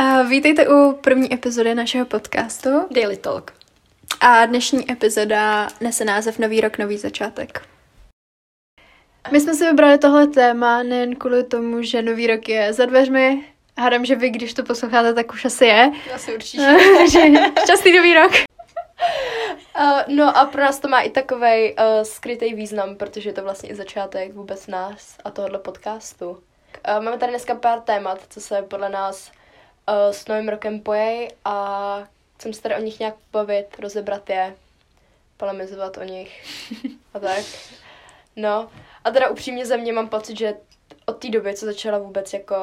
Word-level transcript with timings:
A 0.00 0.22
vítejte 0.22 0.68
u 0.68 0.92
první 0.92 1.34
epizody 1.34 1.74
našeho 1.74 2.06
podcastu. 2.06 2.70
Daily 2.90 3.16
Talk. 3.16 3.52
A 4.20 4.46
dnešní 4.46 4.92
epizoda 4.92 5.68
nese 5.80 6.04
název 6.04 6.38
Nový 6.38 6.60
rok, 6.60 6.78
nový 6.78 6.98
začátek. 6.98 7.62
My 9.30 9.40
jsme 9.40 9.54
si 9.54 9.64
vybrali 9.64 9.98
tohle 9.98 10.26
téma 10.26 10.82
nejen 10.82 11.16
kvůli 11.16 11.44
tomu, 11.44 11.82
že 11.82 12.02
nový 12.02 12.26
rok 12.26 12.48
je 12.48 12.72
za 12.72 12.86
dveřmi. 12.86 13.44
Hádám, 13.78 14.04
že 14.04 14.16
vy, 14.16 14.30
když 14.30 14.54
to 14.54 14.62
posloucháte, 14.62 15.14
tak 15.14 15.32
už 15.32 15.44
asi 15.44 15.64
je. 15.64 15.92
Asi 16.14 16.34
určitě. 16.34 16.76
že 17.10 17.20
šťastný 17.62 17.96
nový 17.96 18.14
rok. 18.14 18.32
Uh, 19.80 20.00
no 20.08 20.38
a 20.38 20.44
pro 20.44 20.60
nás 20.60 20.78
to 20.78 20.88
má 20.88 21.00
i 21.00 21.10
takový 21.10 21.74
uh, 21.74 22.02
skrytý 22.02 22.54
význam, 22.54 22.96
protože 22.96 23.28
je 23.28 23.34
to 23.34 23.42
vlastně 23.42 23.68
i 23.68 23.74
začátek 23.74 24.34
vůbec 24.34 24.66
nás 24.66 25.16
a 25.24 25.30
tohohle 25.30 25.58
podcastu. 25.58 26.30
Uh, 26.30 26.38
máme 27.04 27.18
tady 27.18 27.32
dneska 27.32 27.54
pár 27.54 27.80
témat, 27.80 28.20
co 28.28 28.40
se 28.40 28.62
podle 28.62 28.88
nás 28.88 29.30
uh, 29.90 30.12
s 30.12 30.26
novým 30.26 30.48
rokem 30.48 30.80
pojej 30.80 31.30
a 31.44 32.08
chcem 32.36 32.52
se 32.52 32.62
tady 32.62 32.74
o 32.74 32.80
nich 32.80 33.00
nějak 33.00 33.14
bavit, 33.32 33.66
rozebrat 33.78 34.30
je, 34.30 34.56
polemizovat 35.36 35.96
o 35.96 36.04
nich 36.04 36.44
a 37.14 37.18
tak. 37.18 37.44
No 38.36 38.70
a 39.04 39.10
teda 39.10 39.28
upřímně 39.28 39.66
ze 39.66 39.76
mě 39.76 39.92
mám 39.92 40.08
pocit, 40.08 40.38
že 40.38 40.54
od 41.06 41.12
té 41.12 41.28
doby, 41.28 41.54
co 41.54 41.66
začala 41.66 41.98
vůbec 41.98 42.32
jako 42.32 42.56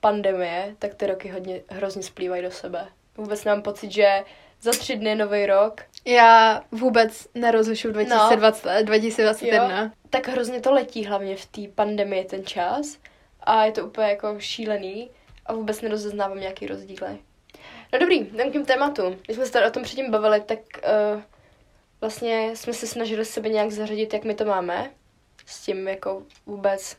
pandemie, 0.00 0.76
tak 0.78 0.94
ty 0.94 1.06
roky 1.06 1.28
hodně 1.28 1.60
hrozně 1.68 2.02
splývají 2.02 2.42
do 2.42 2.50
sebe. 2.50 2.88
Vůbec 3.16 3.44
nemám 3.44 3.62
pocit, 3.62 3.92
že 3.92 4.24
za 4.60 4.70
tři 4.70 4.96
dny 4.96 5.14
nový 5.14 5.46
rok. 5.46 5.80
Já 6.04 6.62
vůbec 6.70 7.28
nerozlišu 7.34 7.92
2020, 7.92 8.68
no. 8.68 8.82
2021. 8.82 9.82
Jo, 9.82 9.90
tak 10.10 10.28
hrozně 10.28 10.60
to 10.60 10.72
letí 10.72 11.04
hlavně 11.04 11.36
v 11.36 11.46
té 11.46 11.60
pandemii 11.74 12.24
ten 12.24 12.46
čas 12.46 12.98
a 13.40 13.64
je 13.64 13.72
to 13.72 13.86
úplně 13.86 14.06
jako 14.06 14.34
šílený 14.38 15.10
a 15.46 15.52
vůbec 15.52 15.80
nerozeznávám 15.80 16.40
nějaký 16.40 16.66
rozdíly. 16.66 17.18
No 17.92 17.98
dobrý, 17.98 18.16
jdem 18.16 18.50
k 18.50 18.52
těm 18.52 18.64
tématu. 18.64 19.02
Když 19.24 19.36
jsme 19.36 19.46
se 19.46 19.52
tady 19.52 19.66
o 19.66 19.70
tom 19.70 19.82
předtím 19.82 20.10
bavili, 20.10 20.40
tak 20.40 20.58
uh, 21.14 21.22
vlastně 22.00 22.56
jsme 22.56 22.72
se 22.72 22.86
snažili 22.86 23.24
sebe 23.24 23.48
nějak 23.48 23.70
zařadit, 23.70 24.12
jak 24.14 24.24
my 24.24 24.34
to 24.34 24.44
máme. 24.44 24.90
S 25.46 25.64
tím 25.64 25.88
jako 25.88 26.22
vůbec 26.46 26.96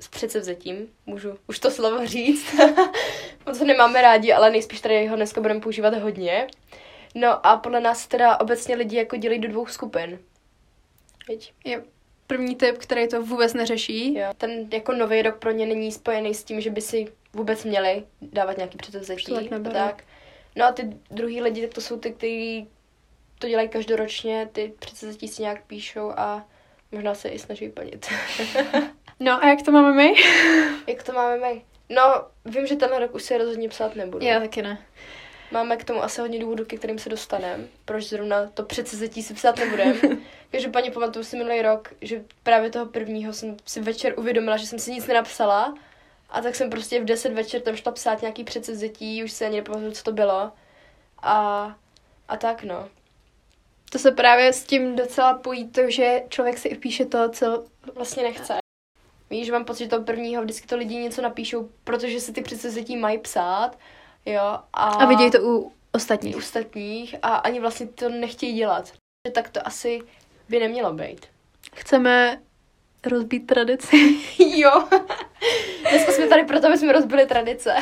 s 0.00 0.08
předsevzetím, 0.08 0.88
můžu 1.06 1.38
už 1.46 1.58
to 1.58 1.70
slovo 1.70 2.06
říct. 2.06 2.54
Moc 3.46 3.58
ho 3.58 3.66
nemáme 3.66 4.02
rádi, 4.02 4.32
ale 4.32 4.50
nejspíš 4.50 4.80
tady 4.80 5.06
ho 5.06 5.16
dneska 5.16 5.40
budeme 5.40 5.60
používat 5.60 5.94
hodně. 5.94 6.46
No 7.14 7.46
a 7.46 7.56
podle 7.56 7.80
nás 7.80 8.06
teda 8.06 8.40
obecně 8.40 8.76
lidi 8.76 8.96
jako 8.96 9.16
dělí 9.16 9.38
do 9.38 9.48
dvou 9.48 9.66
skupin. 9.66 10.18
Viď? 11.28 11.52
Je 11.64 11.84
první 12.26 12.56
typ, 12.56 12.78
který 12.78 13.08
to 13.08 13.22
vůbec 13.22 13.54
neřeší. 13.54 14.14
Jo. 14.14 14.28
Ten 14.38 14.68
jako 14.72 14.92
nový 14.92 15.22
rok 15.22 15.38
pro 15.38 15.50
ně 15.50 15.66
není 15.66 15.92
spojený 15.92 16.34
s 16.34 16.44
tím, 16.44 16.60
že 16.60 16.70
by 16.70 16.80
si 16.80 17.06
vůbec 17.38 17.64
měli 17.64 18.04
dávat 18.22 18.56
nějaký 18.56 18.78
předsevzetí. 18.78 19.50
Tak. 19.72 20.04
No 20.56 20.64
a 20.66 20.72
ty 20.72 20.96
druhý 21.10 21.42
lidi, 21.42 21.62
tak 21.62 21.74
to 21.74 21.80
jsou 21.80 21.98
ty, 21.98 22.12
kteří 22.12 22.68
to 23.38 23.48
dělají 23.48 23.68
každoročně, 23.68 24.48
ty 24.52 24.72
předsevzetí 24.78 25.28
si 25.28 25.42
nějak 25.42 25.64
píšou 25.66 26.12
a 26.16 26.46
možná 26.92 27.14
se 27.14 27.28
i 27.28 27.38
snaží 27.38 27.68
plnit. 27.68 28.06
no 29.20 29.44
a 29.44 29.48
jak 29.48 29.62
to 29.62 29.72
máme 29.72 29.92
my? 29.92 30.14
jak 30.86 31.02
to 31.02 31.12
máme 31.12 31.36
my? 31.36 31.62
No, 31.88 32.02
vím, 32.44 32.66
že 32.66 32.76
tenhle 32.76 32.98
rok 32.98 33.14
už 33.14 33.22
se 33.22 33.38
rozhodně 33.38 33.68
psát 33.68 33.96
nebudu. 33.96 34.26
Já 34.26 34.40
taky 34.40 34.62
ne. 34.62 34.78
Máme 35.50 35.76
k 35.76 35.84
tomu 35.84 36.02
asi 36.02 36.20
hodně 36.20 36.38
důvodů, 36.38 36.64
ke 36.64 36.76
kterým 36.76 36.98
se 36.98 37.08
dostaneme. 37.08 37.64
Proč 37.84 38.04
zrovna 38.04 38.46
to 38.54 38.62
předsezetí 38.62 39.22
si 39.22 39.34
psát 39.34 39.58
nebudeme. 39.58 39.94
paní 40.72 40.90
pamatuju 40.90 41.24
si 41.24 41.36
minulý 41.36 41.62
rok, 41.62 41.94
že 42.00 42.24
právě 42.42 42.70
toho 42.70 42.86
prvního 42.86 43.32
jsem 43.32 43.56
si 43.64 43.80
večer 43.80 44.14
uvědomila, 44.16 44.56
že 44.56 44.66
jsem 44.66 44.78
si 44.78 44.92
nic 44.92 45.06
nenapsala. 45.06 45.74
A 46.28 46.40
tak 46.40 46.54
jsem 46.54 46.70
prostě 46.70 47.00
v 47.00 47.04
10 47.04 47.32
večer 47.32 47.60
tam 47.60 47.76
šla 47.76 47.92
psát 47.92 48.20
nějaký 48.22 48.44
předsezetí, 48.44 49.24
už 49.24 49.32
si 49.32 49.44
ani 49.44 49.56
nepamatuju, 49.56 49.92
co 49.92 50.02
to 50.02 50.12
bylo. 50.12 50.52
A, 51.22 51.76
a 52.28 52.36
tak 52.36 52.62
no. 52.62 52.88
To 53.90 53.98
se 53.98 54.12
právě 54.12 54.52
s 54.52 54.64
tím 54.64 54.96
docela 54.96 55.38
pojí 55.38 55.68
to, 55.68 55.90
že 55.90 56.22
člověk 56.28 56.58
si 56.58 56.68
i 56.68 56.76
píše 56.76 57.04
to, 57.04 57.28
co 57.28 57.64
vlastně 57.94 58.22
nechce. 58.22 58.58
Víš, 59.30 59.50
mám 59.50 59.64
pocit, 59.64 59.84
že 59.84 59.90
toho 59.90 60.04
prvního 60.04 60.42
vždycky 60.42 60.66
to 60.66 60.76
lidi 60.76 60.96
něco 60.96 61.22
napíšou, 61.22 61.68
protože 61.84 62.20
si 62.20 62.32
ty 62.32 62.42
předsezetí 62.42 62.96
mají 62.96 63.18
psát 63.18 63.78
Jo, 64.28 64.58
a, 64.72 64.84
a 64.84 65.06
vidějí 65.06 65.30
to 65.30 65.38
u 65.42 65.72
ostatních. 65.92 66.36
U 66.36 66.38
ostatních 66.38 67.16
a 67.22 67.34
ani 67.36 67.60
vlastně 67.60 67.86
to 67.86 68.08
nechtějí 68.08 68.52
dělat. 68.52 68.92
Tak 69.32 69.48
to 69.48 69.66
asi 69.66 70.00
by 70.48 70.58
nemělo 70.58 70.92
být. 70.92 71.26
Chceme 71.74 72.42
rozbít 73.06 73.46
tradici. 73.46 74.16
jo. 74.38 74.88
Dneska 75.90 76.12
jsme 76.12 76.26
tady 76.26 76.44
proto, 76.44 76.66
aby 76.66 76.78
jsme 76.78 76.92
rozbili 76.92 77.26
tradice. 77.26 77.74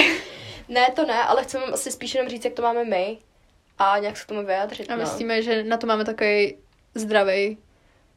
ne, 0.68 0.86
to 0.96 1.06
ne, 1.06 1.22
ale 1.22 1.44
chceme 1.44 1.64
asi 1.64 1.90
spíš 1.90 2.14
jenom 2.14 2.28
říct, 2.28 2.44
jak 2.44 2.54
to 2.54 2.62
máme 2.62 2.84
my 2.84 3.18
a 3.78 3.98
nějak 3.98 4.16
se 4.16 4.24
k 4.24 4.28
tomu 4.28 4.46
vyjádřit. 4.46 4.90
A 4.90 4.96
no. 4.96 5.02
myslíme, 5.02 5.36
no. 5.36 5.42
že 5.42 5.64
na 5.64 5.76
to 5.76 5.86
máme 5.86 6.04
takový 6.04 6.58
zdravý 6.94 7.58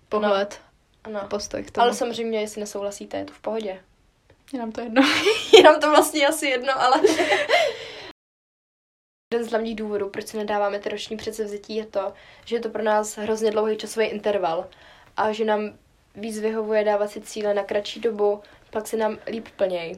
pohled 0.09 0.61
no. 1.09 1.21
a 1.21 1.27
postoj 1.27 1.63
k 1.63 1.71
tomu. 1.71 1.83
Ale 1.83 1.93
samozřejmě, 1.93 2.41
jestli 2.41 2.61
nesouhlasíte, 2.61 3.17
je 3.17 3.25
to 3.25 3.33
v 3.33 3.39
pohodě. 3.39 3.79
Je 4.53 4.59
nám 4.59 4.71
to 4.71 4.81
jedno. 4.81 5.01
je 5.57 5.63
nám 5.63 5.79
to 5.79 5.89
vlastně 5.89 6.27
asi 6.27 6.47
jedno, 6.47 6.81
ale... 6.81 7.01
Jeden 9.33 9.47
z 9.47 9.49
hlavních 9.49 9.75
důvodů, 9.75 10.09
proč 10.09 10.27
se 10.27 10.37
nedáváme 10.37 10.79
ty 10.79 10.89
roční 10.89 11.17
předsevzetí, 11.17 11.75
je 11.75 11.85
to, 11.85 12.13
že 12.45 12.55
je 12.55 12.59
to 12.59 12.69
pro 12.69 12.83
nás 12.83 13.17
hrozně 13.17 13.51
dlouhý 13.51 13.77
časový 13.77 14.05
interval 14.05 14.69
a 15.17 15.31
že 15.31 15.45
nám 15.45 15.73
víc 16.15 16.39
vyhovuje 16.39 16.83
dávat 16.83 17.11
si 17.11 17.21
cíle 17.21 17.53
na 17.53 17.63
kratší 17.63 17.99
dobu, 17.99 18.41
pak 18.69 18.87
se 18.87 18.97
nám 18.97 19.17
líp 19.27 19.47
plněj. 19.55 19.95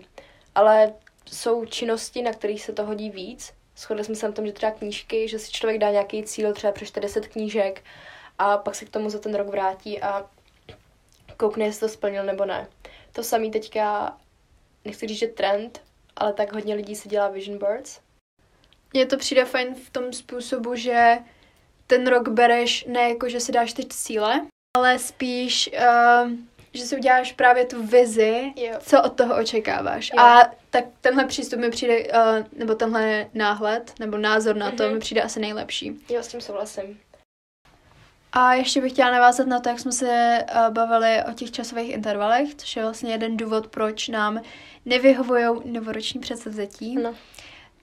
Ale 0.56 0.94
jsou 1.32 1.66
činnosti, 1.66 2.22
na 2.22 2.32
kterých 2.32 2.64
se 2.64 2.74
to 2.74 2.86
hodí 2.86 3.10
víc. 3.10 3.54
Shodli 3.78 4.04
jsme 4.04 4.16
se 4.16 4.28
na 4.28 4.34
tom, 4.34 4.46
že 4.46 4.54
třeba 4.54 4.72
knížky, 4.72 5.28
že 5.28 5.40
si 5.40 5.52
člověk 5.52 5.82
dá 5.82 5.92
nějaký 5.92 6.24
cíl, 6.24 6.54
třeba 6.54 6.74
přečte 6.74 7.00
10 7.00 7.28
knížek 7.28 7.84
a 8.40 8.58
pak 8.58 8.76
se 8.76 8.86
k 8.86 8.90
tomu 8.90 9.10
za 9.10 9.20
ten 9.20 9.36
rok 9.36 9.48
vrátí 9.48 10.02
a 10.02 10.30
koukne, 11.38 11.66
jestli 11.66 11.80
to 11.80 11.90
splnil 11.90 12.24
nebo 12.24 12.46
ne. 12.46 12.68
To 13.12 13.24
samý 13.24 13.52
teďka 13.52 14.18
nechci 14.86 15.08
říct, 15.08 15.20
že 15.20 15.28
trend, 15.28 15.82
ale 16.16 16.34
tak 16.34 16.54
hodně 16.54 16.76
lidí 16.76 16.96
si 16.96 17.10
dělá 17.10 17.28
vision 17.28 17.60
boards. 17.60 18.00
Mně 18.94 19.06
to 19.06 19.18
přijde 19.18 19.46
fajn 19.46 19.76
v 19.76 19.90
tom 19.90 20.14
způsobu, 20.14 20.76
že 20.76 21.18
ten 21.88 22.08
rok 22.08 22.30
bereš 22.30 22.86
ne 22.86 23.10
jako, 23.10 23.30
že 23.30 23.40
si 23.40 23.52
dáš 23.52 23.74
teď 23.74 23.88
cíle, 23.88 24.48
ale 24.78 25.00
spíš, 25.00 25.70
uh, 25.74 26.32
že 26.74 26.84
si 26.84 26.98
uděláš 26.98 27.34
právě 27.34 27.66
tu 27.66 27.84
vizi, 27.84 28.54
jo. 28.56 28.74
co 28.80 29.02
od 29.02 29.18
toho 29.18 29.36
očekáváš. 29.36 30.12
Jo. 30.14 30.20
A 30.20 30.52
tak 30.70 30.86
tenhle 31.02 31.26
přístup 31.26 31.60
mi 31.60 31.70
přijde, 31.70 32.00
uh, 32.00 32.60
nebo 32.60 32.76
tenhle 32.76 33.30
náhled, 33.34 33.94
nebo 34.00 34.18
názor 34.18 34.56
na 34.56 34.72
mm-hmm. 34.72 34.76
to 34.76 34.84
mhm. 34.84 34.94
mi 34.94 35.00
přijde 35.00 35.22
asi 35.22 35.40
nejlepší. 35.40 36.02
Jo, 36.10 36.24
s 36.24 36.28
tím 36.28 36.42
souhlasím. 36.42 37.00
A 38.32 38.54
ještě 38.54 38.82
bych 38.82 38.92
chtěla 38.92 39.12
navázat 39.12 39.48
na 39.48 39.60
to, 39.60 39.70
jak 39.70 39.80
jsme 39.80 39.92
se 39.92 40.46
uh, 40.56 40.74
bavili 40.74 41.24
o 41.32 41.34
těch 41.34 41.52
časových 41.52 41.92
intervalech, 41.92 42.56
což 42.56 42.76
je 42.76 42.84
vlastně 42.84 43.12
jeden 43.12 43.38
důvod, 43.38 43.68
proč 43.68 44.08
nám 44.08 44.42
nevyhovují 44.86 45.46
novoroční 45.66 46.22
předsevzetí. 46.22 46.96
No. 46.96 47.16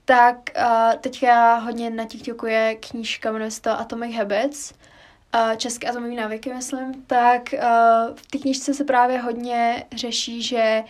Tak 0.05 0.37
uh, 0.56 0.95
teďka 1.00 1.55
hodně 1.55 1.91
na 1.91 2.05
TikToku 2.05 2.47
je 2.47 2.75
knížka, 2.75 3.33
jmenuje 3.33 3.50
se 3.50 3.62
to 3.62 3.71
Atomic 3.71 4.17
Habits, 4.17 4.73
české 5.57 5.89
atomové 5.89 6.15
návyky, 6.15 6.55
myslím, 6.55 7.05
tak 7.07 7.43
uh, 7.53 7.61
v 8.17 8.27
té 8.27 8.39
knížce 8.39 8.75
se 8.75 8.85
právě 8.85 9.19
hodně 9.19 9.85
řeší, 9.97 10.43
že 10.43 10.83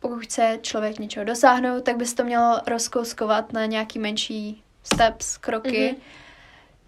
pokud 0.00 0.18
chce 0.18 0.58
člověk 0.62 0.98
něčeho 0.98 1.24
dosáhnout, 1.24 1.84
tak 1.84 1.96
by 1.96 2.06
se 2.06 2.14
to 2.14 2.24
mělo 2.24 2.60
rozkouskovat 2.66 3.52
na 3.52 3.66
nějaký 3.66 3.98
menší 3.98 4.62
steps, 4.82 5.36
kroky, 5.36 5.70
mm-hmm 5.70 6.18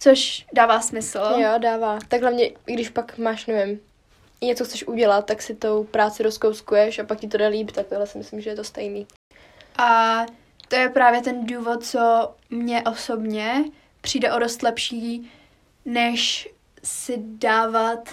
Což 0.00 0.46
dává 0.52 0.80
smysl. 0.80 1.18
Jo, 1.18 1.58
dává. 1.58 1.98
Tak 2.08 2.20
hlavně, 2.20 2.46
i 2.46 2.72
když 2.72 2.88
pak 2.88 3.18
máš, 3.18 3.46
nevím, 3.46 3.80
něco 4.42 4.64
chceš 4.64 4.86
udělat, 4.86 5.26
tak 5.26 5.42
si 5.42 5.54
tou 5.54 5.84
práci 5.84 6.22
rozkouskuješ 6.22 6.98
a 6.98 7.04
pak 7.04 7.20
ti 7.20 7.28
to 7.28 7.36
jde 7.36 7.46
líp, 7.46 7.70
tak 7.70 7.86
tohle 7.86 8.06
si 8.06 8.18
myslím, 8.18 8.40
že 8.40 8.50
je 8.50 8.56
to 8.56 8.64
stejný. 8.64 9.06
A 9.78 10.20
to 10.68 10.76
je 10.76 10.88
právě 10.88 11.20
ten 11.22 11.46
důvod, 11.46 11.84
co 11.84 12.34
mě 12.50 12.82
osobně 12.82 13.64
přijde 14.00 14.32
o 14.32 14.38
dost 14.38 14.62
lepší, 14.62 15.30
než 15.84 16.48
si 16.82 17.14
dávat 17.18 18.08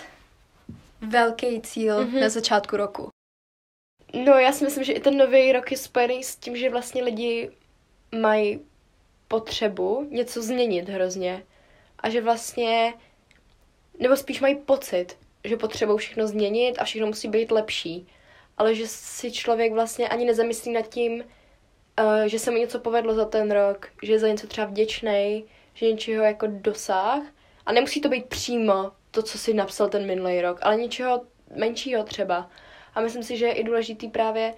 velký 1.02 1.62
cíl 1.62 2.06
mm-hmm. 2.06 2.22
na 2.22 2.30
začátku 2.30 2.78
roku. 2.78 3.10
No, 4.14 4.34
já 4.34 4.52
si 4.52 4.66
myslím, 4.66 4.84
že 4.84 4.94
i 4.94 5.00
ten 5.00 5.18
nový 5.18 5.52
rok 5.52 5.72
je 5.72 5.78
spojený 5.78 6.24
s 6.24 6.36
tím, 6.36 6.58
že 6.58 6.70
vlastně 6.70 7.04
lidi 7.04 7.52
mají 8.20 8.60
potřebu 9.28 10.08
něco 10.10 10.42
změnit 10.42 10.90
hrozně 10.90 11.44
a 12.00 12.10
že 12.10 12.22
vlastně, 12.22 12.94
nebo 14.00 14.16
spíš 14.16 14.42
mají 14.42 14.56
pocit, 14.56 15.18
že 15.44 15.58
potřebují 15.58 15.98
všechno 15.98 16.28
změnit 16.28 16.76
a 16.80 16.84
všechno 16.84 17.08
musí 17.08 17.28
být 17.28 17.52
lepší, 17.52 18.08
ale 18.58 18.76
že 18.76 18.88
si 18.88 19.32
člověk 19.32 19.74
vlastně 19.74 20.10
ani 20.10 20.26
nezamyslí 20.26 20.72
nad 20.72 20.88
tím, 20.88 21.14
uh, 21.14 22.24
že 22.26 22.40
se 22.40 22.52
mu 22.52 22.58
něco 22.58 22.80
povedlo 22.80 23.14
za 23.14 23.26
ten 23.26 23.52
rok, 23.52 23.90
že 24.04 24.12
je 24.14 24.20
za 24.20 24.28
něco 24.28 24.48
třeba 24.48 24.68
vděčný, 24.68 25.46
že 25.74 25.92
něčeho 25.92 26.24
jako 26.24 26.48
dosáh 26.50 27.24
a 27.68 27.72
nemusí 27.72 28.02
to 28.02 28.10
být 28.10 28.26
přímo 28.26 28.92
to, 29.12 29.24
co 29.24 29.38
si 29.38 29.54
napsal 29.54 29.90
ten 29.90 30.06
minulý 30.06 30.42
rok, 30.42 30.60
ale 30.62 30.76
něčeho 30.76 31.22
menšího 31.56 32.04
třeba. 32.04 32.50
A 32.96 33.02
myslím 33.02 33.24
si, 33.24 33.38
že 33.38 33.46
je 33.46 33.54
i 33.54 33.64
důležitý 33.64 34.08
právě, 34.08 34.54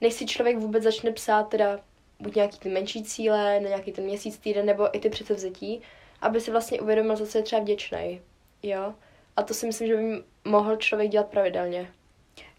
než 0.00 0.14
si 0.14 0.26
člověk 0.26 0.56
vůbec 0.56 0.82
začne 0.82 1.12
psát 1.12 1.48
teda 1.48 1.80
buď 2.20 2.34
nějaký 2.34 2.58
ty 2.58 2.68
menší 2.68 3.04
cíle, 3.04 3.60
na 3.60 3.68
nějaký 3.68 3.92
ten 3.92 4.04
měsíc, 4.04 4.38
týden, 4.38 4.66
nebo 4.66 4.96
i 4.96 5.00
ty 5.00 5.10
předsevzetí, 5.10 5.82
aby 6.20 6.40
si 6.40 6.50
vlastně 6.50 6.80
uvědomil, 6.80 7.16
za 7.16 7.26
co 7.26 7.38
je 7.38 7.44
třeba 7.44 7.62
vděčný. 7.62 8.20
Jo? 8.62 8.94
A 9.36 9.42
to 9.42 9.54
si 9.54 9.66
myslím, 9.66 9.88
že 9.88 9.96
by 9.96 10.22
mohl 10.44 10.76
člověk 10.76 11.10
dělat 11.10 11.26
pravidelně. 11.26 11.90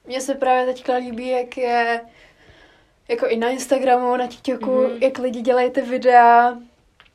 Mně 0.05 0.21
se 0.21 0.35
právě 0.35 0.65
teďka 0.65 0.95
líbí, 0.95 1.27
jak 1.27 1.57
je 1.57 2.01
jako 3.07 3.27
i 3.27 3.37
na 3.37 3.49
Instagramu, 3.49 4.17
na 4.17 4.27
TikToku, 4.27 4.65
mm-hmm. 4.65 5.03
jak 5.03 5.17
lidi 5.17 5.41
dělají 5.41 5.71
ty 5.71 5.81
videa 5.81 6.57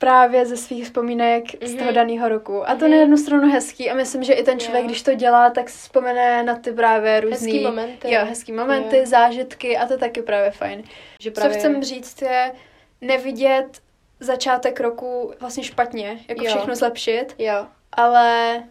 právě 0.01 0.47
ze 0.47 0.57
svých 0.57 0.85
vzpomínek 0.85 1.45
mm-hmm. 1.45 1.67
z 1.67 1.75
toho 1.75 1.85
mhm. 1.85 1.95
daného 1.95 2.29
roku. 2.29 2.69
A 2.69 2.75
to 2.75 2.85
mm-hmm. 2.85 2.91
na 2.91 2.97
jednu 2.97 3.17
stranu 3.17 3.51
hezký 3.53 3.91
a 3.91 3.95
myslím, 3.95 4.23
že 4.23 4.33
i 4.33 4.43
ten 4.43 4.61
člověk, 4.61 4.83
jo. 4.83 4.89
když 4.89 5.03
to 5.03 5.15
dělá, 5.15 5.51
tak 5.51 5.71
si 5.71 5.79
vzpomene 5.79 6.43
na 6.43 6.57
ty 6.57 6.73
právě 6.73 7.21
různý... 7.21 7.53
Hezký 7.53 7.65
momenty. 7.65 8.13
Jo, 8.13 8.21
hezký 8.25 8.53
momenty, 8.53 8.97
jo. 8.97 9.07
zážitky 9.07 9.77
a 9.77 9.87
to 9.87 9.99
taky 9.99 10.23
právě 10.23 10.51
fajn. 10.51 10.83
Že 11.21 11.31
právě... 11.31 11.53
Co 11.53 11.59
chcem 11.59 11.83
říct 11.83 12.23
je 12.23 12.53
nevidět 13.01 13.81
začátek 14.21 14.81
roku 14.81 15.33
vlastně 15.41 15.65
špatně, 15.65 16.19
jako 16.29 16.45
jo. 16.45 16.51
všechno 16.51 16.77
zlepšit, 16.77 17.35
jo. 17.39 17.67
ale 17.93 18.63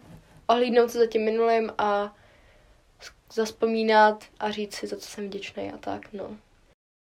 ohlídnout 0.46 0.90
se 0.90 0.98
za 0.98 1.06
tím 1.06 1.24
minulým 1.24 1.72
a 1.78 2.14
zaspomínat 3.32 4.24
a 4.40 4.50
říct 4.50 4.74
si, 4.74 4.86
za 4.86 4.96
co 4.96 5.08
jsem 5.08 5.26
vděčný 5.26 5.72
a 5.72 5.76
tak, 5.78 6.12
no. 6.12 6.24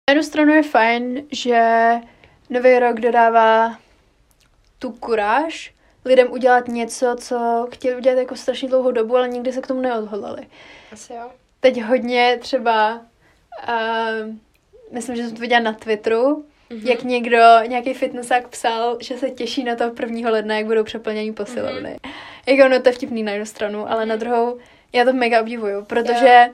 Na 0.10 0.12
jednu 0.12 0.24
stranu 0.24 0.54
je 0.54 0.63
fajn, 0.63 1.27
že 1.31 1.92
nový 2.50 2.80
rok 2.80 3.00
dodává 3.00 3.84
tu 4.80 4.92
kuráž 4.92 5.75
lidem 6.06 6.31
udělat 6.31 6.68
něco, 6.68 7.16
co 7.19 7.68
chtěli 7.72 7.95
udělat 7.95 8.19
jako 8.19 8.36
strašně 8.36 8.69
dlouhou 8.69 8.92
dobu, 8.92 9.18
ale 9.18 9.27
nikdy 9.27 9.51
se 9.51 9.62
k 9.62 9.68
tomu 9.68 9.81
neodhodlali. 9.81 10.48
Asi 10.92 11.13
jo. 11.13 11.30
Teď 11.60 11.81
hodně 11.81 12.38
třeba, 12.42 13.01
uh, 13.69 14.36
myslím, 14.92 15.16
že 15.16 15.24
jsem 15.24 15.36
to 15.36 15.42
viděla 15.42 15.62
na 15.62 15.74
Twitteru, 15.74 16.45
mm-hmm. 16.69 16.89
jak 16.89 17.04
někdo, 17.04 17.38
nějaký 17.68 17.94
fitnessák 17.94 18.48
psal, 18.48 18.98
že 19.01 19.18
se 19.18 19.30
těší 19.30 19.63
na 19.63 19.75
to 19.75 19.92
1. 20.00 20.30
ledna, 20.30 20.56
jak 20.56 20.66
budou 20.66 20.83
přeplnění 20.83 21.33
posilovny. 21.33 21.98
Mm-hmm. 22.04 22.12
Jako 22.45 22.66
ono 22.66 22.81
to 22.81 22.89
je 22.89 22.94
vtipný 22.94 23.24
na 23.24 23.31
jednu 23.31 23.45
stranu, 23.45 23.92
ale 23.92 24.04
mm-hmm. 24.04 24.07
na 24.07 24.16
druhou 24.16 24.60
já 24.94 25.06
to 25.06 25.13
mega 25.13 25.42
obdivuju, 25.42 25.86
protože 25.86 26.45
jo. 26.48 26.54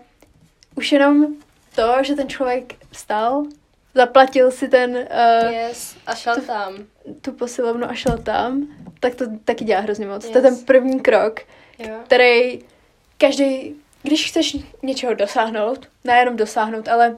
už 0.76 0.92
jenom 0.92 1.28
to, 1.76 1.96
že 2.02 2.16
ten 2.16 2.30
člověk 2.30 2.74
vstal, 2.92 3.44
zaplatil 3.94 4.52
si 4.52 4.68
ten... 4.68 4.92
Uh, 4.92 5.52
yes, 5.52 5.98
a 6.08 6.16
šel 6.16 6.36
tu, 6.36 6.42
tam. 6.42 6.76
Tu 7.22 7.32
posilovnu 7.32 7.90
a 7.90 7.94
šel 7.94 8.18
tam, 8.18 8.68
tak 9.00 9.16
to 9.16 9.26
taky 9.46 9.66
dělá 9.66 9.82
hrozně 9.82 10.08
moc. 10.08 10.24
Yes. 10.24 10.32
To 10.32 10.38
je 10.38 10.42
ten 10.42 10.58
první 10.58 11.00
krok, 11.00 11.40
jo. 11.80 11.96
který 12.06 12.60
každý, 13.18 13.76
když 14.04 14.28
chceš 14.28 14.58
něčeho 14.84 15.14
dosáhnout, 15.14 15.88
nejenom 16.04 16.36
dosáhnout, 16.38 16.88
ale... 16.88 17.18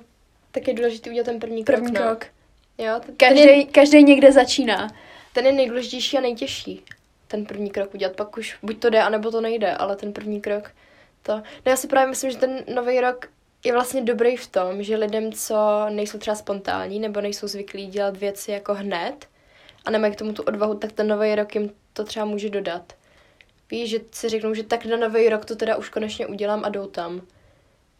Tak 0.51 0.67
je 0.67 0.73
důležité 0.73 1.09
udělat 1.09 1.25
ten 1.25 1.39
první 1.39 1.63
krok. 1.63 1.79
První 1.79 1.93
no. 1.93 2.01
krok. 2.01 2.25
Jo, 2.77 3.01
každý, 3.17 3.41
je, 3.41 3.65
každý 3.65 4.03
někde 4.03 4.31
začíná. 4.31 4.87
Ten 5.33 5.45
je 5.45 5.51
nejdůležitější 5.51 6.17
a 6.17 6.21
nejtěžší. 6.21 6.83
Ten 7.27 7.45
první 7.45 7.69
krok 7.69 7.93
udělat, 7.93 8.15
pak 8.15 8.37
už 8.37 8.57
buď 8.63 8.79
to 8.79 8.89
jde, 8.89 9.01
anebo 9.01 9.31
to 9.31 9.41
nejde, 9.41 9.71
ale 9.71 9.95
ten 9.95 10.13
první 10.13 10.41
krok 10.41 10.71
to. 11.23 11.35
No 11.35 11.43
já 11.65 11.75
si 11.75 11.87
právě 11.87 12.09
myslím, 12.09 12.31
že 12.31 12.37
ten 12.37 12.63
nový 12.73 12.99
rok 12.99 13.29
je 13.63 13.73
vlastně 13.73 14.01
dobrý 14.01 14.37
v 14.37 14.47
tom, 14.47 14.83
že 14.83 14.97
lidem, 14.97 15.31
co 15.31 15.85
nejsou 15.89 16.17
třeba 16.17 16.35
spontánní 16.35 16.99
nebo 16.99 17.21
nejsou 17.21 17.47
zvyklí 17.47 17.87
dělat 17.87 18.17
věci 18.17 18.51
jako 18.51 18.73
hned 18.73 19.27
a 19.85 19.91
nemají 19.91 20.13
k 20.13 20.15
tomu 20.15 20.33
tu 20.33 20.43
odvahu, 20.43 20.75
tak 20.75 20.91
ten 20.91 21.07
nový 21.07 21.35
rok 21.35 21.55
jim 21.55 21.71
to 21.93 22.03
třeba 22.03 22.25
může 22.25 22.49
dodat. 22.49 22.93
Víš, 23.71 23.89
že 23.89 23.99
si 24.11 24.29
řeknou, 24.29 24.53
že 24.53 24.63
tak 24.63 24.85
na 24.85 24.97
nový 24.97 25.29
rok 25.29 25.45
to 25.45 25.55
teda 25.55 25.75
už 25.75 25.89
konečně 25.89 26.27
udělám 26.27 26.65
a 26.65 26.69
jdou 26.69 26.87
tam. 26.87 27.21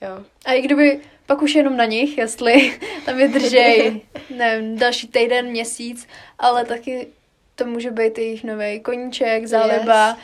Jo. 0.01 0.25
A 0.45 0.54
i 0.54 0.62
kdyby 0.62 1.00
pak 1.25 1.42
už 1.42 1.56
jenom 1.56 1.77
na 1.77 1.86
nich, 1.86 2.18
jestli 2.18 2.80
tam 3.06 3.18
vydržej, 3.18 4.01
nevím, 4.30 4.80
další 4.80 5.07
týden, 5.07 5.45
měsíc, 5.45 6.07
ale 6.39 6.66
taky 6.66 7.07
to 7.56 7.66
může 7.66 7.92
být 7.92 8.18
jejich 8.18 8.44
nový 8.44 8.80
koníček, 8.80 9.45
záliba, 9.45 10.07
yes. 10.09 10.18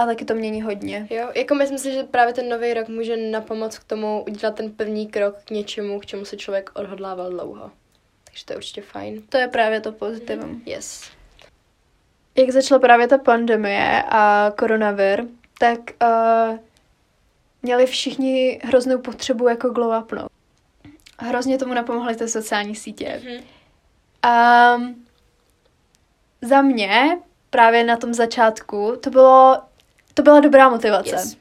A 0.00 0.06
taky 0.06 0.24
to 0.24 0.34
mění 0.34 0.62
hodně. 0.62 1.06
Jo, 1.10 1.28
jako 1.34 1.54
myslím 1.54 1.78
si, 1.78 1.92
že 1.92 2.02
právě 2.02 2.34
ten 2.34 2.48
nový 2.48 2.74
rok 2.74 2.88
může 2.88 3.16
napomoct 3.16 3.78
k 3.78 3.84
tomu 3.84 4.24
udělat 4.28 4.54
ten 4.54 4.70
první 4.70 5.08
krok 5.08 5.36
k 5.44 5.50
něčemu, 5.50 6.00
k 6.00 6.06
čemu 6.06 6.24
se 6.24 6.36
člověk 6.36 6.70
odhodlával 6.74 7.30
dlouho. 7.30 7.70
Takže 8.24 8.44
to 8.44 8.52
je 8.52 8.56
určitě 8.56 8.82
fajn. 8.82 9.22
To 9.28 9.38
je 9.38 9.48
právě 9.48 9.80
to 9.80 9.92
pozitivum. 9.92 10.50
Mm, 10.50 10.62
yes. 10.66 11.10
Jak 12.36 12.50
začala 12.50 12.78
právě 12.78 13.08
ta 13.08 13.18
pandemie 13.18 14.02
a 14.08 14.52
koronavir, 14.58 15.24
tak 15.58 15.78
uh, 16.02 16.58
měli 17.62 17.86
všichni 17.86 18.60
hroznou 18.64 18.98
potřebu 18.98 19.48
jako 19.48 19.70
glow 19.70 20.02
upnout. 20.02 20.30
Hrozně 21.18 21.58
tomu 21.58 21.74
napomohly 21.74 22.16
ty 22.16 22.28
sociální 22.28 22.74
sítě. 22.74 23.22
Mm-hmm. 23.24 23.42
Um, 24.76 25.06
za 26.42 26.62
mě 26.62 27.18
právě 27.50 27.84
na 27.84 27.96
tom 27.96 28.14
začátku 28.14 28.96
to 29.02 29.10
bylo 29.10 29.62
to 30.14 30.22
byla 30.22 30.40
dobrá 30.40 30.68
motivace. 30.68 31.10
Yes. 31.10 31.36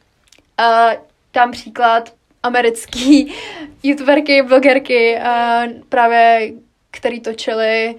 Uh, 0.60 0.94
dám 1.34 1.52
příklad 1.52 2.14
americký 2.44 3.34
youtuberky, 3.84 4.42
blogerky, 4.44 5.18
uh, 5.18 5.82
právě 5.90 6.52
který 6.92 7.22
točili 7.22 7.96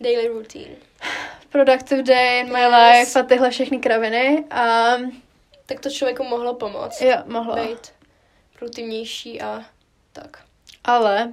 Daily 0.00 0.28
Routine. 0.28 0.76
Productive 1.50 2.02
Day 2.02 2.40
in 2.40 2.52
My 2.52 2.60
yes. 2.60 2.98
Life 2.98 3.20
a 3.20 3.22
tyhle 3.22 3.50
všechny 3.50 3.78
kraviny. 3.78 4.44
Um, 4.98 5.22
tak 5.66 5.80
to 5.80 5.90
člověku 5.90 6.24
mohlo 6.24 6.54
pomoct. 6.54 7.00
Jo, 7.00 7.16
mohlo. 7.26 7.56
Být 7.56 7.92
produktivnější 8.58 9.40
a 9.40 9.64
tak. 10.12 10.42
Ale 10.84 11.32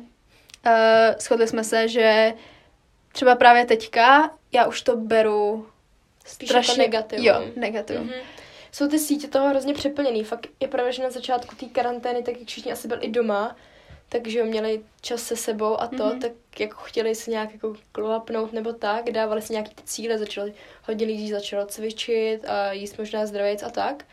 uh, 0.66 1.20
shodli 1.20 1.48
jsme 1.48 1.64
se, 1.64 1.88
že 1.88 2.34
třeba 3.12 3.36
právě 3.36 3.66
teďka 3.66 4.32
já 4.52 4.66
už 4.68 4.82
to 4.82 4.96
beru 4.96 5.68
Spíš 6.26 6.50
jako 6.50 6.64
strašně... 6.64 6.84
Jako 6.84 6.92
negativum. 6.92 7.26
Jo, 7.26 7.42
negativum. 7.56 8.08
Mm-hmm 8.08 8.41
jsou 8.72 8.88
ty 8.88 9.00
sítě 9.00 9.28
toho 9.28 9.50
hrozně 9.50 9.74
přeplněný. 9.74 10.24
Fakt 10.24 10.48
je 10.60 10.68
pravda, 10.68 10.92
že 10.92 11.04
na 11.04 11.10
začátku 11.10 11.56
té 11.56 11.66
karantény, 11.66 12.24
tak 12.24 12.40
jak 12.40 12.48
všichni 12.48 12.72
asi 12.72 12.88
byli 12.88 13.02
i 13.02 13.12
doma, 13.12 13.56
takže 14.10 14.44
měli 14.44 14.84
čas 15.02 15.22
se 15.22 15.36
sebou 15.36 15.82
a 15.82 15.88
to, 15.88 15.96
mm-hmm. 15.96 16.20
tak 16.20 16.60
jako 16.60 16.76
chtěli 16.82 17.16
se 17.16 17.32
nějak 17.32 17.54
jako 17.54 17.76
klopnout 17.92 18.54
nebo 18.54 18.74
tak, 18.74 19.12
dávali 19.12 19.42
si 19.42 19.54
nějaký 19.54 19.76
ty 19.76 19.84
cíle, 19.84 20.18
začali, 20.18 20.54
hodně 20.88 21.06
lidí 21.06 21.32
začalo 21.32 21.66
cvičit 21.66 22.46
a 22.46 22.72
jíst 22.72 22.98
možná 22.98 23.26
zdravejc 23.26 23.64
a 23.64 23.70
tak. 23.70 24.06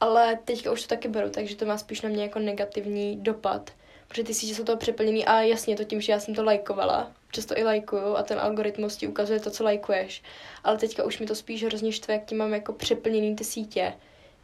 Ale 0.00 0.38
teďka 0.44 0.72
už 0.72 0.82
to 0.82 0.88
taky 0.88 1.08
beru, 1.08 1.30
takže 1.30 1.56
to 1.56 1.66
má 1.66 1.78
spíš 1.78 2.02
na 2.02 2.08
mě 2.08 2.22
jako 2.22 2.38
negativní 2.38 3.16
dopad. 3.16 3.70
Protože 4.08 4.24
ty 4.24 4.34
sítě 4.34 4.54
jsou 4.54 4.64
toho 4.64 4.78
přeplněný 4.78 5.26
a 5.26 5.40
jasně 5.40 5.76
to 5.76 5.84
tím, 5.84 6.00
že 6.00 6.12
já 6.12 6.20
jsem 6.20 6.34
to 6.34 6.44
lajkovala, 6.44 7.12
často 7.36 7.58
i 7.58 7.64
lajkuju 7.64 8.16
a 8.16 8.22
ten 8.22 8.40
algoritmus 8.40 8.96
ti 8.96 9.06
ukazuje 9.06 9.40
to, 9.40 9.50
co 9.50 9.64
lajkuješ. 9.64 10.22
Ale 10.64 10.78
teďka 10.78 11.04
už 11.04 11.18
mi 11.18 11.26
to 11.26 11.34
spíš 11.34 11.64
hrozně 11.64 11.92
štve, 11.92 12.14
jak 12.14 12.24
tím 12.24 12.38
mám 12.38 12.54
jako 12.54 12.72
přeplněný 12.72 13.36
ty 13.36 13.44
sítě. 13.44 13.94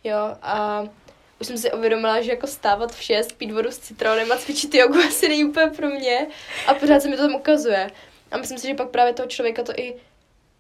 Jo, 0.05 0.37
a 0.43 0.85
už 1.41 1.47
jsem 1.47 1.59
si 1.59 1.73
uvědomila, 1.73 2.21
že 2.21 2.31
jako 2.31 2.47
stávat 2.47 2.95
v 2.95 3.03
6, 3.03 3.33
pít 3.33 3.53
vodu 3.53 3.71
s 3.71 3.79
citronem 3.79 4.33
a 4.33 4.37
cvičit 4.37 4.75
jogu 4.75 4.99
asi 5.09 5.29
není 5.29 5.45
úplně 5.45 5.67
pro 5.67 5.89
mě. 5.89 6.27
A 6.67 6.75
pořád 6.75 7.03
se 7.03 7.09
mi 7.09 7.17
to 7.17 7.23
tam 7.23 7.35
ukazuje. 7.35 7.91
A 8.31 8.39
myslím 8.39 8.59
si, 8.59 8.67
že 8.67 8.75
pak 8.75 8.89
právě 8.89 9.13
toho 9.13 9.29
člověka 9.29 9.63
to 9.63 9.73
i 9.77 9.95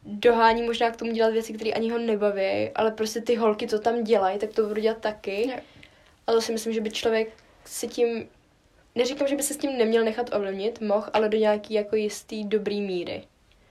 dohání 0.04 0.62
možná 0.62 0.90
k 0.90 0.96
tomu 0.96 1.12
dělat 1.12 1.32
věci, 1.32 1.52
které 1.52 1.70
ani 1.70 1.90
ho 1.90 1.98
nebaví, 1.98 2.70
ale 2.74 2.90
prostě 2.90 3.20
ty 3.20 3.36
holky, 3.36 3.68
co 3.68 3.78
tam 3.78 4.04
dělají, 4.04 4.38
tak 4.38 4.50
to 4.50 4.66
budu 4.66 4.80
dělat 4.80 4.98
taky. 4.98 5.46
Ne. 5.46 5.62
A 6.26 6.32
to 6.32 6.40
si 6.40 6.52
myslím, 6.52 6.72
že 6.72 6.80
by 6.80 6.90
člověk 6.90 7.28
si 7.64 7.88
tím 7.88 8.28
neříkám, 8.94 9.28
že 9.28 9.37
by 9.37 9.42
se 9.42 9.54
s 9.54 9.56
tím 9.56 9.78
neměl 9.78 10.04
nechat 10.04 10.34
ovlivnit, 10.34 10.80
mohl, 10.80 11.06
ale 11.12 11.28
do 11.28 11.38
nějaký 11.38 11.75
jako 11.75 11.96
jistý 11.96 12.44
dobrý 12.44 12.80
míry. 12.80 13.22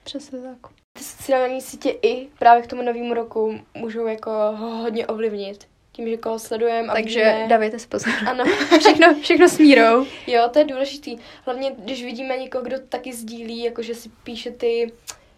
Přesně 0.03 0.39
tak. 0.39 0.57
Ty 0.93 1.03
sociální 1.03 1.61
sítě 1.61 1.89
i 2.01 2.27
právě 2.39 2.63
k 2.63 2.67
tomu 2.67 2.81
novému 2.81 3.13
roku 3.13 3.59
můžou 3.73 4.07
jako 4.07 4.31
hodně 4.57 5.07
ovlivnit. 5.07 5.67
Tím, 5.91 6.09
že 6.09 6.17
koho 6.17 6.39
sledujeme 6.39 6.87
a 6.87 6.93
Takže 6.93 7.23
vidíme... 7.25 7.47
dávejte 7.47 7.79
si 7.79 7.87
pozor. 7.87 8.13
Ano. 8.27 8.43
všechno, 8.79 9.15
všechno 9.21 9.49
s 9.49 9.59
mírou. 9.59 10.05
Jo, 10.27 10.49
to 10.53 10.59
je 10.59 10.65
důležitý. 10.65 11.17
Hlavně, 11.45 11.75
když 11.77 12.03
vidíme 12.03 12.37
někoho, 12.37 12.63
kdo 12.63 12.79
taky 12.79 13.13
sdílí, 13.13 13.63
jakože 13.63 13.95
si 13.95 14.09
píše 14.23 14.51
ty 14.51 14.93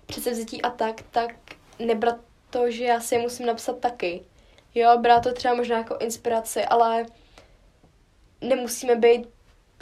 předsevzetí 0.06 0.62
a 0.62 0.70
tak, 0.70 1.02
tak 1.12 1.36
nebrat 1.80 2.18
to, 2.50 2.72
že 2.72 2.84
já 2.84 3.00
si 3.00 3.16
je 3.16 3.22
musím 3.22 3.46
napsat 3.46 3.80
taky. 3.80 4.22
Jo, 4.76 4.98
brát 4.98 5.24
to 5.24 5.34
třeba 5.34 5.56
možná 5.56 5.78
jako 5.78 5.98
inspiraci, 5.98 6.66
ale 6.66 7.06
nemusíme 8.42 8.96
být 8.96 9.28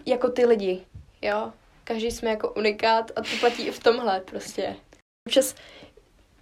jako 0.06 0.30
ty 0.30 0.46
lidi, 0.46 0.82
jo. 1.22 1.54
Každý 1.84 2.12
jsme 2.12 2.30
jako 2.30 2.52
unikát 2.52 3.12
a 3.16 3.22
to 3.22 3.30
platí 3.40 3.68
i 3.68 3.72
v 3.72 3.80
tomhle 3.80 4.20
prostě. 4.20 4.76
Občas 5.28 5.56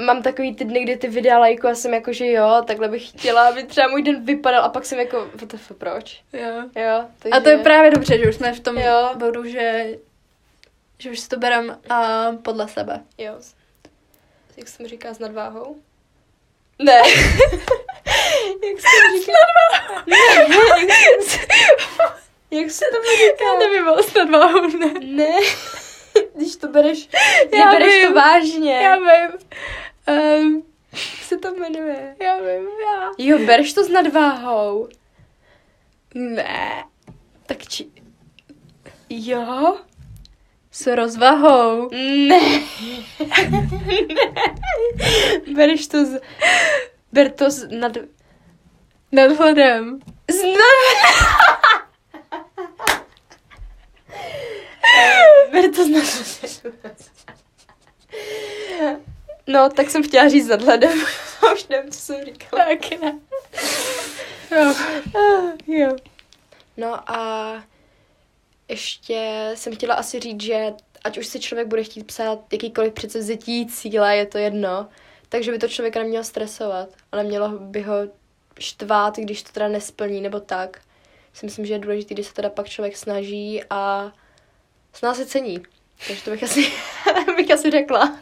mám 0.02 0.22
takový 0.22 0.56
ty 0.56 0.66
dny, 0.66 0.84
kdy 0.84 0.98
ty 0.98 1.08
videa 1.08 1.40
lajku 1.40 1.68
a 1.68 1.76
jsem 1.76 1.94
jako, 1.94 2.14
že 2.14 2.28
jo, 2.32 2.64
takhle 2.68 2.88
bych 2.88 3.10
chtěla, 3.10 3.48
aby 3.48 3.64
třeba 3.64 3.88
můj 3.88 4.04
den 4.04 4.26
vypadal 4.26 4.64
a 4.64 4.70
pak 4.70 4.86
jsem 4.86 5.00
jako, 5.00 5.30
WTF, 5.34 5.72
proč? 5.78 6.22
Jo. 6.34 6.82
Jo, 6.82 7.06
takže... 7.20 7.38
A 7.38 7.40
to 7.40 7.50
je 7.50 7.58
právě 7.58 7.92
dobře, 7.92 8.18
že 8.18 8.30
už 8.30 8.36
jsme 8.36 8.54
v 8.54 8.60
tom 8.60 8.78
jo. 8.78 9.10
bodu, 9.16 9.46
že, 9.46 9.86
že 11.00 11.12
už 11.12 11.20
si 11.20 11.30
to 11.30 11.38
berem 11.38 11.80
a 11.90 12.32
podle 12.42 12.68
sebe. 12.68 13.00
Jo. 13.18 13.34
Jak 14.58 14.68
se 14.68 14.84
mi 14.84 14.90
říká 14.90 15.14
s 15.14 15.20
nadváhou? 15.20 15.76
Ne. 16.80 17.02
jak 18.64 18.80
se 18.80 18.88
mi 18.88 19.20
říká? 19.20 19.32
S 19.32 20.08
nadváhou. 20.08 20.86
Ne, 20.88 20.96
jak 21.12 21.22
se... 21.30 21.40
Jak 22.70 22.76
se 22.76 22.86
to 22.92 22.98
říká? 23.18 23.46
Já 23.46 23.60
nevím, 23.60 23.88
ale 23.88 24.04
s 24.04 24.14
nadváhou 24.14 24.68
ne. 24.68 24.94
Ne. 25.02 25.40
když 26.36 26.56
to 26.56 26.68
bereš, 26.68 27.10
já 27.56 27.72
bereš 27.72 27.96
vím. 27.96 28.08
to 28.08 28.14
vážně. 28.14 28.74
Já 28.74 28.96
vím. 28.96 29.32
Um, 30.08 30.64
jak 30.92 31.24
se 31.24 31.38
to 31.38 31.54
jmenuje? 31.54 32.16
Já 32.22 32.38
vím, 32.38 32.68
já. 32.86 33.12
Jo, 33.18 33.40
bereš 33.40 33.74
to 33.74 33.84
s 33.84 33.90
nadváhou. 33.90 34.88
Ne. 36.14 36.84
Tak 37.46 37.68
či... 37.68 37.88
Jo? 39.10 39.78
S 40.72 40.96
rozvahou. 40.96 41.90
Ne. 41.92 42.40
ne. 42.40 42.64
Bereš 45.56 45.88
to 45.88 46.06
z... 46.06 46.22
Ber 47.12 47.32
to 47.32 47.52
z 47.52 47.68
nad... 47.72 47.98
Nadhledem. 49.12 50.00
Z 50.32 50.44
nad... 50.44 51.59
Ber 55.52 55.72
to 55.76 55.86
z 55.86 55.90
nadhledem. 55.90 56.82
No, 59.48 59.70
tak 59.70 59.90
jsem 59.90 60.04
chtěla 60.04 60.30
říct 60.30 60.48
nadhledem. 60.48 61.00
Už 61.54 61.68
nevím, 61.68 61.92
co 61.92 62.00
jsem 62.00 62.26
říkala. 62.26 62.66
Taky 62.66 62.98
ne. 62.98 63.20
Jo. 64.52 64.74
jo. 65.68 65.96
No 66.78 67.12
a 67.12 67.64
ještě 68.68 69.52
jsem 69.56 69.76
chtěla 69.76 69.96
asi 69.96 70.20
říct, 70.20 70.42
že 70.42 70.74
ať 71.04 71.18
už 71.18 71.28
si 71.28 71.40
člověk 71.40 71.68
bude 71.68 71.84
chtít 71.84 72.08
psát 72.08 72.40
jakýkoliv 72.52 72.94
předsevzetí 72.94 73.68
cíle, 73.68 74.18
je 74.18 74.26
to 74.26 74.38
jedno, 74.38 74.90
takže 75.30 75.52
by 75.52 75.60
to 75.60 75.68
člověka 75.68 76.00
nemělo 76.00 76.24
stresovat, 76.24 76.90
ale 77.12 77.24
mělo 77.24 77.50
by 77.50 77.82
ho 77.82 77.96
štvát, 78.60 79.18
když 79.18 79.44
to 79.44 79.52
teda 79.52 79.68
nesplní, 79.68 80.22
nebo 80.22 80.40
tak. 80.40 80.82
Si 81.34 81.46
myslím, 81.46 81.66
že 81.66 81.74
je 81.74 81.80
důležité, 81.80 82.14
když 82.14 82.28
se 82.28 82.34
teda 82.34 82.50
pak 82.50 82.70
člověk 82.70 82.98
snaží 82.98 83.62
a 83.70 84.14
s 84.94 85.02
nás 85.02 85.18
se 85.18 85.26
cení. 85.26 85.64
Takže 86.08 86.24
to 86.24 86.32
bych 86.32 86.44
asi, 86.44 86.72
bych 87.36 87.52
asi 87.52 87.72
řekla. 87.72 88.20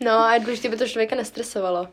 No 0.00 0.12
a 0.12 0.34
je 0.34 0.40
důležité, 0.40 0.68
by 0.68 0.76
to 0.76 0.88
člověka 0.88 1.16
nestresovalo. 1.16 1.88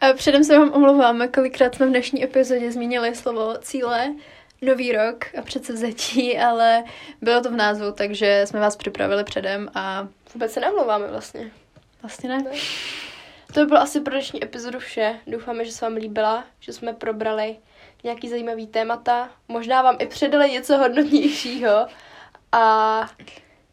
A 0.00 0.12
předem 0.12 0.44
se 0.44 0.58
vám 0.58 0.72
omlouváme, 0.72 1.28
kolikrát 1.28 1.74
jsme 1.74 1.86
v 1.86 1.90
dnešní 1.90 2.24
epizodě 2.24 2.72
zmínili 2.72 3.14
slovo 3.14 3.54
cíle, 3.58 4.14
nový 4.62 4.92
rok 4.92 5.24
a 5.38 5.42
předsevzetí, 5.42 6.38
ale 6.38 6.84
bylo 7.20 7.40
to 7.40 7.50
v 7.50 7.56
názvu, 7.56 7.92
takže 7.92 8.42
jsme 8.44 8.60
vás 8.60 8.76
připravili 8.76 9.24
předem 9.24 9.68
a... 9.74 10.08
Vůbec 10.34 10.52
se 10.52 10.60
neomlouváme 10.60 11.06
vlastně. 11.06 11.50
Vlastně 12.02 12.28
ne. 12.28 12.44
To 13.54 13.60
by 13.60 13.66
bylo 13.66 13.80
asi 13.80 14.00
pro 14.00 14.12
dnešní 14.12 14.44
epizodu 14.44 14.78
vše. 14.78 15.20
Doufáme, 15.26 15.64
že 15.64 15.72
se 15.72 15.84
vám 15.84 15.94
líbila, 15.94 16.44
že 16.60 16.72
jsme 16.72 16.92
probrali 16.92 17.56
nějaký 18.04 18.28
zajímavý 18.28 18.66
témata. 18.66 19.30
Možná 19.48 19.82
vám 19.82 19.96
i 19.98 20.06
předali 20.06 20.50
něco 20.50 20.76
hodnotnějšího. 20.76 21.86
A 22.52 23.00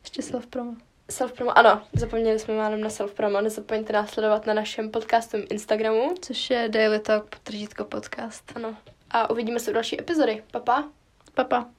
ještě 0.01 0.21
self 0.21 0.47
promo. 0.47 0.75
Self 1.09 1.33
promo, 1.33 1.57
ano, 1.57 1.81
zapomněli 1.93 2.39
jsme 2.39 2.57
málem 2.57 2.81
na 2.81 2.89
self 2.89 3.13
promo. 3.13 3.41
Nezapomeňte 3.41 3.93
nás 3.93 4.09
sledovat 4.09 4.45
na 4.45 4.53
našem 4.53 4.91
podcastovém 4.91 5.45
Instagramu. 5.49 6.15
Což 6.21 6.49
je 6.49 6.69
Daily 6.69 6.99
Talk, 6.99 7.29
potržítko 7.29 7.83
podcast. 7.83 8.51
Ano. 8.55 8.75
A 9.11 9.29
uvidíme 9.29 9.59
se 9.59 9.71
u 9.71 9.73
další 9.73 9.99
epizody. 9.99 10.43
Papa. 10.51 10.89
Papa. 11.33 11.74